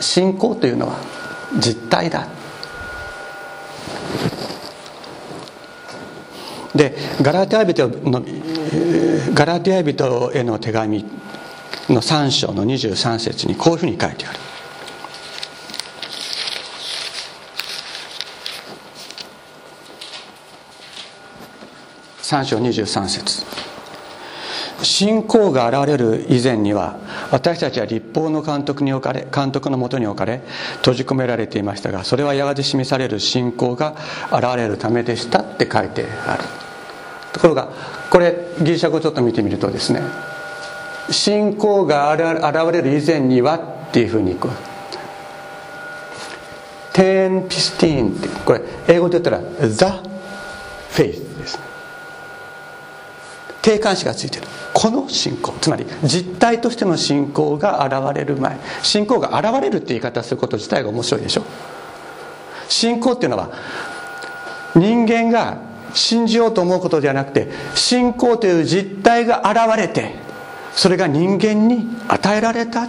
[0.00, 0.96] 信仰というのは
[1.58, 2.39] 実体だ。
[6.74, 8.22] でガラティア人の
[9.34, 11.04] ガラテア人への手紙
[11.88, 14.38] の3章の23節にこういうふうに書いてある。
[22.22, 23.69] 3章23節。
[24.82, 26.98] 信仰が現れる以前には
[27.30, 30.40] 私たちは立法の監督に置かれ監督のもとに置かれ
[30.78, 33.94] 閉じ込められていましたがそれはやがて示される信仰が
[34.32, 36.44] 現れるためでしたって書いてある。
[37.32, 37.68] ところが
[38.10, 40.02] これギリシャ語ちょっと見てみるとですね
[41.10, 44.52] 信仰が現れる以前にはっていうふうにこう
[46.92, 49.84] テンピスティーンってこれ英語で言ったら The
[50.90, 51.56] Faith です。
[51.56, 51.69] ね
[53.62, 54.46] 定冠詞がついてる。
[54.72, 55.52] この信仰。
[55.60, 58.58] つまり実体としての信仰が現れる前。
[58.82, 61.42] 信仰が現れるって言い方すること自体が面白いでしょ。
[62.68, 63.50] 信仰っていうのは
[64.74, 65.58] 人間が
[65.92, 70.14] 信じようと思うことではなくて信仰という実体が現れて
[70.72, 72.88] それが人間に与えられた。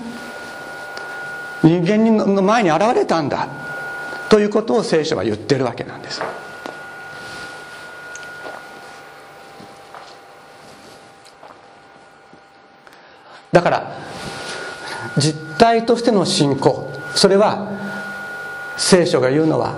[1.63, 3.47] 人間の前に現れたんだ。
[4.29, 6.21] ということを聖書は言ってるわけなんです。
[13.51, 13.91] だから
[15.17, 17.71] 実体としての信仰それは
[18.77, 19.75] 聖書が言うのは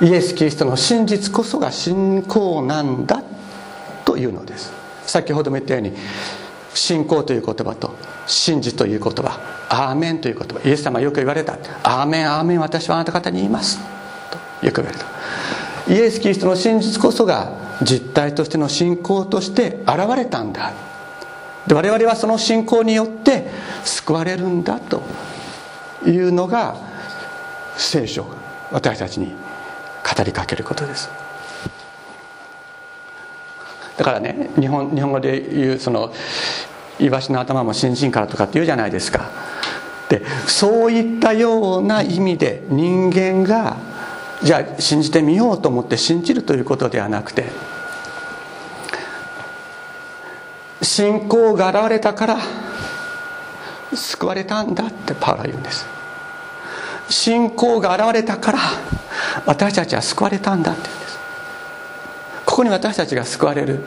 [0.00, 3.22] イエス・キリストの真実こそが信仰なんだ
[4.04, 4.72] というのです。
[5.06, 5.92] 先ほども言ったように
[6.74, 7.94] 信仰という言葉と
[8.26, 9.38] 真実という言葉
[9.68, 11.54] アーメンという言葉イエス様はよく言われた。
[11.82, 13.78] アーメンアーメン私はあなた方に言います。
[14.60, 15.06] とよく言われた。
[15.92, 17.52] イエス・キリストの真実こそが
[17.82, 20.72] 実体としての信仰として現れたんだ。
[21.66, 23.48] で我々はその信仰によって
[23.84, 25.02] 救われるんだと
[26.04, 26.76] いうのが
[27.76, 28.26] 聖書
[28.70, 31.08] 私たちに語りかけることです。
[33.96, 36.12] だからね日本日本語で言うその
[36.98, 39.30] イワシの頭も新人からとかって言うじゃないですか。
[40.08, 43.76] でそういったような意味で人間が
[44.42, 47.44] じゃあ信じてみようと思って信じるということではなくて
[50.92, 52.38] 信仰が現れたから
[53.94, 55.86] 救われたんだってパウロは言うんです。
[57.08, 58.58] 信仰が現れたから
[59.46, 61.18] 私たちは救われたんだって言うんです。
[62.44, 63.82] ここに私たちが救われる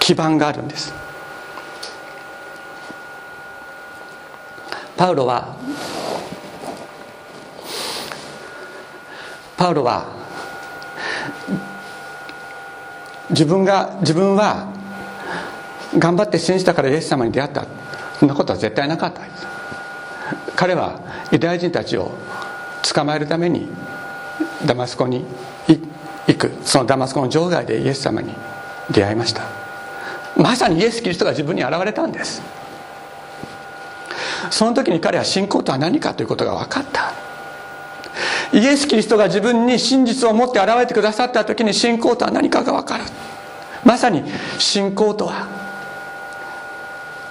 [0.00, 0.92] 基盤があるんです。
[4.98, 5.56] パウロは
[9.56, 10.04] パウロは
[13.30, 14.81] 自分が自分は
[15.98, 17.66] 頑張って信じたからイエス様に出会った。
[18.18, 19.20] そんなことは絶対なかった。
[20.56, 22.12] 彼はユダヤ人たちを
[22.82, 23.68] 捕まえるために
[24.64, 25.24] ダマスコに
[26.26, 26.52] 行く。
[26.64, 28.34] そのダマスコの場外でイエス様に
[28.90, 29.42] 出会いました。
[30.36, 32.42] まさにイエス・キリストが自分に現れたんです。
[34.50, 37.12] その時に彼は信仰とは何かということが分かった。
[38.52, 43.04] イエス・キリストが自分に真実を持って現れてくださった時に信仰とは何かが分かる。
[43.84, 44.22] まさに
[44.58, 45.61] 信仰とは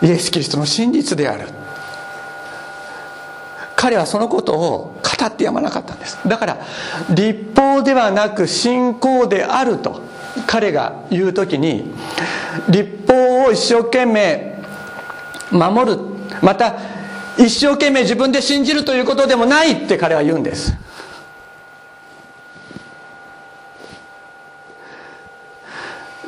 [0.01, 1.47] イエス・キリストの真実である。
[3.75, 6.19] 彼はそのことを語ってやまなかったんです。
[6.27, 6.57] だから
[7.09, 10.01] 立法ではなく信仰であると
[10.45, 11.91] 彼が言う時に
[12.69, 14.55] 立法を一生懸命
[15.51, 15.99] 守る。
[16.41, 16.75] また
[17.37, 20.73] 一生懸命自分で信じるということでもないって彼は言うんです。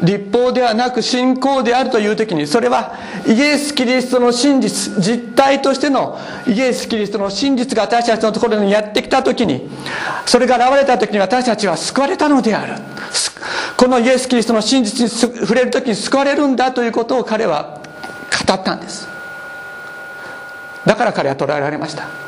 [0.04, 2.94] 立法ではなく信仰であるという時にそれは
[3.26, 9.70] イエス・キリストの真実実体としてのイエス・キリストの真実が私たちのところにやってきた時に
[10.26, 12.82] それが現れた時に私たちは救われたのである。
[13.78, 17.82] このイエス・キリストの真実に触れる時に救われるんだということを彼は
[18.48, 19.08] 語ったんです。
[20.86, 22.23] だから彼は捕らえられました。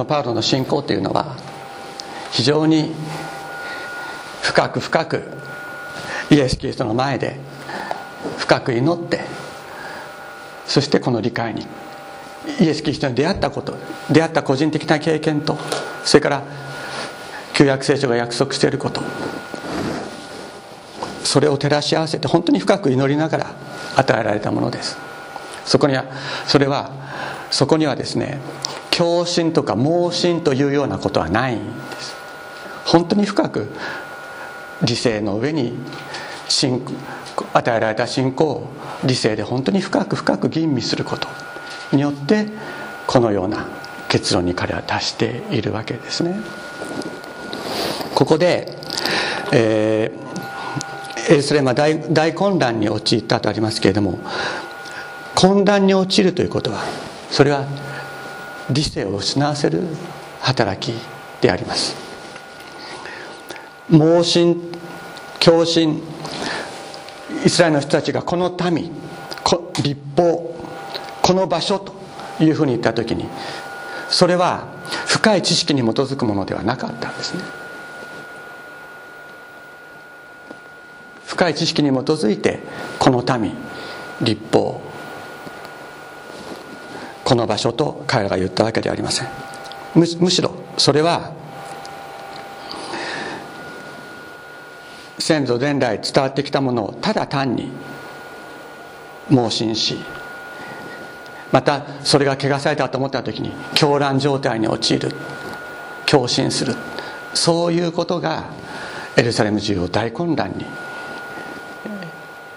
[0.00, 1.36] のパウロの信仰というのは
[2.32, 2.92] 非常に
[4.42, 5.22] 深く深く
[6.30, 7.38] イエス・キリストの前で
[8.38, 9.20] 深く祈って
[10.66, 11.66] そしてこの理解に
[12.60, 13.76] イエス・キリストに出会ったこと
[14.10, 15.56] 出会った個人的な経験と
[16.04, 16.42] それから
[17.54, 19.02] 旧約聖書が約束していること
[21.24, 23.54] それを照らし合わせて本当に深く祈りながら
[23.96, 24.96] 与えられたものです。
[25.64, 26.04] そこには
[26.46, 26.90] それは
[27.50, 28.40] そこにはですね
[29.00, 32.14] 共振とか盲信というようなことはないんです。
[32.84, 33.72] 本当に深く
[34.82, 35.72] 理性の上に
[36.50, 36.84] 信
[37.54, 38.68] 与えられた信仰を
[39.02, 41.28] 理性で本当に深く深く吟味すること
[41.92, 42.48] によって
[43.06, 43.68] このような
[44.10, 46.38] 結論に彼は達しているわけですね。
[48.14, 48.76] ここで、
[49.50, 54.18] えー、エルサレムは大大混乱に陥ったとありますけれども
[55.34, 56.82] 混乱に陥るということは
[57.30, 57.64] それは
[58.70, 59.82] 理性を失わせる
[60.40, 60.94] 働き
[61.40, 61.96] であります。
[63.88, 64.72] 盲信
[65.40, 66.00] 共振
[67.44, 68.90] イスラエルの人たちがこの民
[69.82, 70.54] 立法
[71.22, 71.94] この場所と
[72.40, 73.26] いうふうに言った時に
[74.08, 74.66] それは
[75.06, 77.42] 深い知識に基づくものではなかったんですね。
[81.26, 82.60] 深い知識に基づいて
[82.98, 83.54] この民
[84.20, 84.82] 立法
[87.30, 89.28] この場所と彼らが言ったわけではありません。
[89.94, 91.32] むしろそれは
[95.16, 97.70] 先祖伝来伝わってきたものをただ単に
[99.28, 99.96] 盲信し
[101.52, 105.12] またそれが汚されたと思った時に狂乱状態に陥る
[106.06, 106.74] 狂信する
[107.32, 108.50] そういうことが
[109.16, 110.52] エルサレム中を大混乱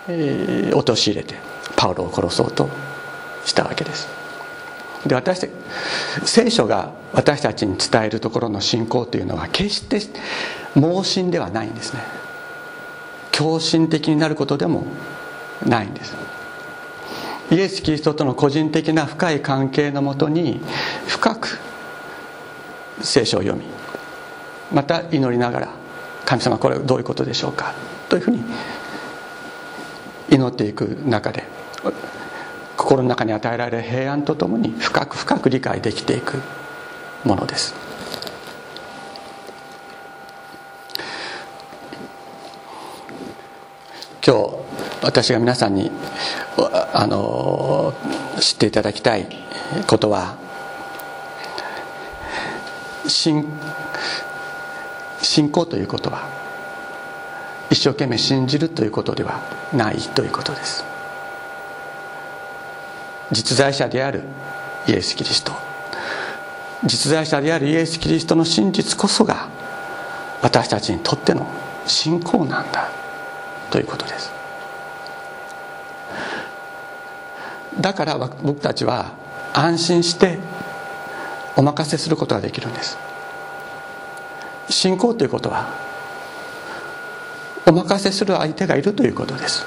[0.08, 1.36] に陥れて
[1.76, 2.68] パウロを殺そうと
[3.46, 4.23] したわけです。
[5.06, 5.48] で私
[6.26, 10.00] 聖書が私たちに伝えるところの信仰というのは決して
[10.76, 12.02] 盲信ではないんですね。
[13.32, 14.86] 狂信的になることでも
[15.66, 16.16] ないんです。
[17.52, 20.62] イエス・キリストとの個人的な深い関係のもとに
[21.08, 21.60] 深く
[23.02, 23.66] 聖書を読み
[24.72, 25.70] また祈りながら
[26.26, 27.74] 神様これどういうことでしょうか
[28.10, 28.44] というふうに
[30.30, 31.44] 祈っていく中で
[32.84, 36.42] 心の中に与えられる平安とともに深く深く理解できていく
[37.24, 37.74] ものです。
[44.26, 44.56] 今日
[45.02, 45.92] 私が皆さんに
[46.94, 47.94] あの
[48.40, 49.28] 知っていただきたい
[49.88, 50.38] ことは
[53.08, 53.46] 信
[55.22, 56.30] 信仰ということは
[57.70, 59.42] 一生懸命信じるということでは
[59.74, 60.93] ないということです。
[63.32, 64.24] 実在者である
[64.88, 65.54] イエス・キリスト。
[66.84, 69.48] 実在者であるイエス・キリストの真実こそが
[70.42, 71.48] 私たちにとっての
[71.88, 72.90] 信仰なんだ
[73.70, 74.32] ということです。
[77.80, 79.14] だから僕たちは
[79.54, 80.38] 安心して
[81.56, 82.98] お任せすることができるんです。
[84.70, 85.70] 信仰ということは
[87.66, 89.66] お任せする相手がいるということです。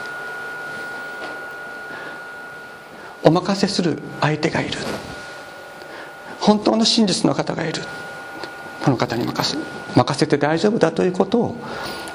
[3.26, 4.78] お任せする相手がいる。
[6.40, 7.82] 本当の真実の方がいる。
[8.84, 9.58] この方に任す
[9.96, 11.56] 任せて大丈夫だということを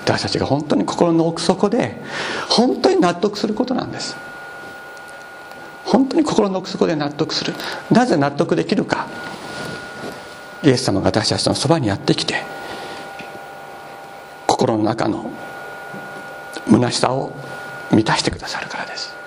[0.06, 2.02] 私たちが本当に心の奥底で
[2.50, 4.16] 本当に納得することなんです。
[5.84, 7.54] 本当に心の奥底で納得する。
[7.92, 9.08] なぜ納得できるか。
[10.64, 12.44] イエス様が私たちのそばにやってきて
[14.48, 15.32] 心の中の
[16.70, 17.34] 虚しさを
[17.90, 19.21] 満たしてくださるからです。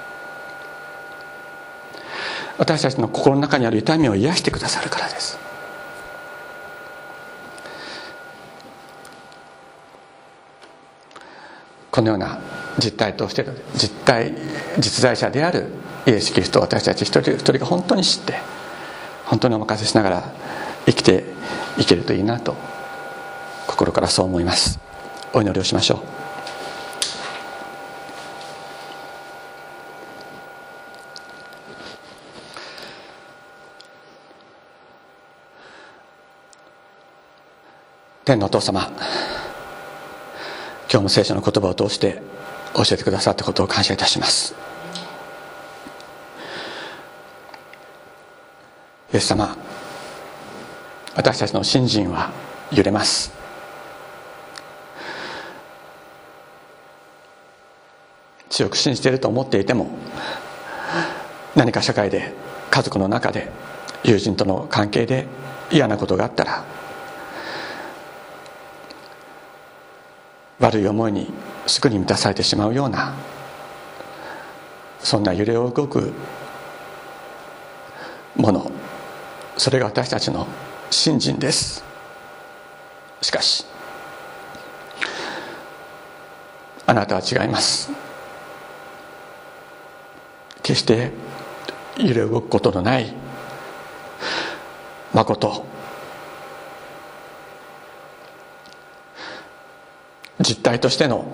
[2.58, 5.38] 私たちの心の中にある痛みを癒してくださるからです。
[11.90, 12.40] このような
[12.78, 13.46] 実態として
[13.76, 14.34] 実体
[14.78, 15.66] 実在者である
[16.06, 18.34] イエス・キリストを私たち一人一人が本当に知って
[19.26, 20.32] 本当にお任せしながら
[20.86, 21.24] 生きて
[21.78, 22.56] いけるといいなと
[23.68, 24.80] 心からそう思います。
[25.32, 26.13] お祈りをしましょう。
[38.24, 38.90] 天のお父様
[40.90, 42.22] 今日も聖書の言葉を通して
[42.74, 44.54] 教えてくださったことを感謝いたします。
[49.12, 49.54] イエス様
[51.14, 52.32] 私たちの信心は
[52.72, 53.30] 揺れます。
[58.48, 59.90] 強く信じていると思っていても
[61.54, 62.32] 何か社会で
[62.70, 63.50] 家族の中で
[64.02, 65.26] 友人との関係で
[65.70, 66.64] 嫌なことがあったら
[70.60, 71.32] 悪い思いに
[71.66, 73.14] すぐに満たされてしまうような
[75.00, 76.12] そんな揺れを動く
[78.36, 78.70] もの
[79.56, 80.46] それが私たちの
[80.90, 81.84] 信心です。
[83.20, 83.64] しかし
[86.86, 87.90] あなたは違います。
[90.62, 91.12] 決して
[91.96, 93.14] 揺れ動くことのない
[95.12, 95.73] 誠。
[100.44, 101.24] 実体としての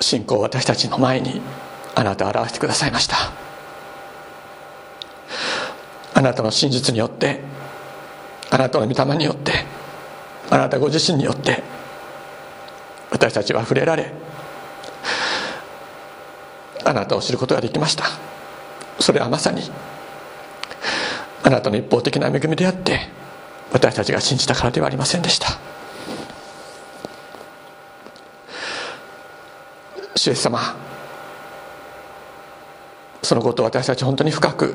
[0.00, 1.40] 信仰を私たちの前に
[1.94, 3.16] あなたは表してくださいました。
[6.12, 7.40] あなたの真実によって
[8.50, 9.52] あなたの御霊によって
[10.50, 11.62] あなたご自身によって
[13.10, 14.12] 私たちは触れられ
[16.84, 18.04] あなたを知ることができました。
[18.98, 19.62] それはまさに
[21.42, 23.08] あなたの一方的な恵みであって
[23.72, 25.69] 私たちが信じたからではありませんでした。
[30.20, 30.76] 主イエス様
[33.22, 34.74] そのことを私たち本当に深く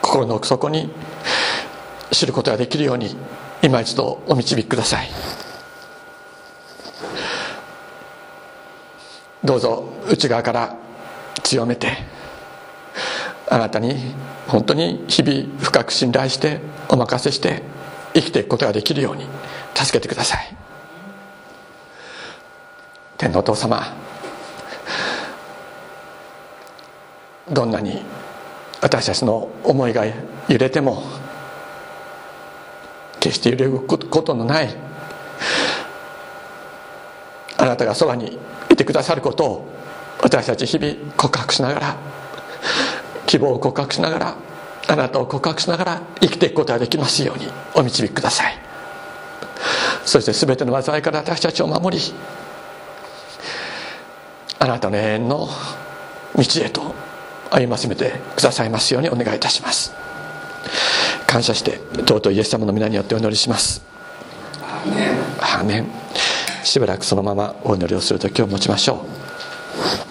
[0.00, 0.90] 心の奥底に
[2.10, 3.14] 知ることができるように
[3.60, 5.10] 今一度お導きください。
[9.44, 10.76] どうぞ内側から
[11.42, 11.98] 強めて
[13.50, 13.94] あなたに
[14.46, 17.62] 本当に日々深く信頼してお任せして
[18.14, 19.26] 生きていくことができるように
[19.74, 20.56] 助けてください。
[23.18, 24.07] 天のお父様
[27.50, 28.02] どんなに
[28.80, 31.02] 私たちの思いが揺れても
[33.20, 34.74] 決して揺れることのない
[37.56, 38.38] あなたがそばに
[38.70, 39.68] いてくださることを
[40.22, 41.96] 私たち日々告白しながら
[43.26, 44.36] 希望を告白しながら
[44.88, 48.58] あなたを告白しながら生きていくことができますようにお導きください。
[50.04, 52.02] そして全ての災いから私たちを守り
[54.58, 55.48] あなたの永遠の
[56.34, 56.94] 道へと
[57.50, 59.92] 歩ませてくださいますようにお願いいたします。
[61.26, 63.82] 感謝して尊いイエス様の皆によってお祈りします。
[65.40, 65.86] アーメン。
[66.64, 69.04] しばらくそのままお祈りをする時を持ちましょ
[70.04, 70.07] う